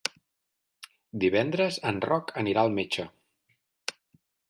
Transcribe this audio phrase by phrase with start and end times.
[1.25, 3.11] Divendres en Roc anirà al metge.